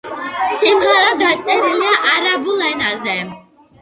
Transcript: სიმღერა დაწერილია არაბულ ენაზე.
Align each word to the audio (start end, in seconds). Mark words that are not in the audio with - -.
სიმღერა 0.61 1.11
დაწერილია 1.21 1.93
არაბულ 2.15 2.67
ენაზე. 2.71 3.17